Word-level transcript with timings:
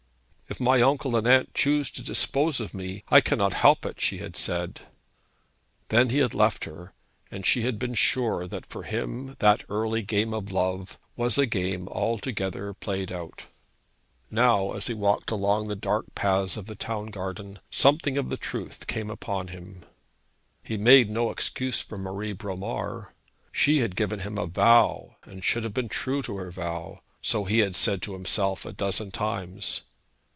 'If 0.51 0.59
my 0.59 0.81
uncle 0.81 1.15
and 1.15 1.25
aunt 1.25 1.53
choose 1.53 1.89
to 1.91 2.03
dispose 2.03 2.59
of 2.59 2.73
me, 2.73 3.05
I 3.07 3.21
cannot 3.21 3.53
help 3.53 3.85
it,' 3.85 4.01
she 4.01 4.17
had 4.17 4.35
said. 4.35 4.81
Then 5.87 6.09
he 6.09 6.17
had 6.17 6.33
left 6.33 6.65
her, 6.65 6.91
and 7.31 7.45
she 7.45 7.61
had 7.61 7.79
been 7.79 7.93
sure 7.93 8.45
that 8.47 8.65
for 8.65 8.83
him 8.83 9.37
that 9.39 9.63
early 9.69 10.01
game 10.01 10.33
of 10.33 10.51
love 10.51 10.99
was 11.15 11.37
a 11.37 11.45
game 11.45 11.87
altogether 11.87 12.73
played 12.73 13.13
out. 13.13 13.45
Now, 14.29 14.71
as 14.73 14.87
he 14.87 14.93
walked 14.93 15.31
along 15.31 15.69
the 15.69 15.75
dark 15.77 16.13
paths 16.15 16.57
of 16.57 16.65
the 16.65 16.75
town 16.75 17.11
garden, 17.11 17.59
something 17.71 18.17
of 18.17 18.27
the 18.27 18.35
truth 18.35 18.87
came 18.87 19.09
upon 19.09 19.47
him. 19.47 19.85
He 20.61 20.75
made 20.75 21.09
no 21.09 21.29
excuse 21.29 21.79
for 21.81 21.97
Marie 21.97 22.33
Bromar. 22.33 23.13
She 23.53 23.77
had 23.77 23.95
given 23.95 24.19
him 24.19 24.37
a 24.37 24.47
vow, 24.47 25.15
and 25.23 25.45
should 25.45 25.63
have 25.63 25.73
been 25.73 25.87
true 25.87 26.21
to 26.23 26.35
her 26.35 26.51
vow, 26.51 26.99
so 27.21 27.45
he 27.45 27.71
said 27.71 28.01
to 28.01 28.11
himself 28.13 28.65
a 28.65 28.73
dozen 28.73 29.11
times. 29.11 29.83